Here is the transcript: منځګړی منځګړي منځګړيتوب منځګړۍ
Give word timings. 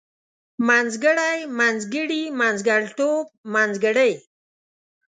منځګړی 0.67 1.35
منځګړي 1.59 2.21
منځګړيتوب 2.39 3.25
منځګړۍ 3.53 4.13